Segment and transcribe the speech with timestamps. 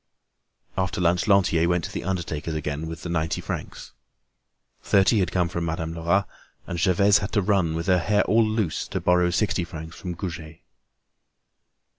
[0.79, 3.91] After lunch Lantier went to the undertaker's again with the ninety francs.
[4.81, 6.25] Thirty had come from Madame Lerat
[6.65, 10.61] and Gervaise had run, with her hair all loose, to borrow sixty francs from Goujet.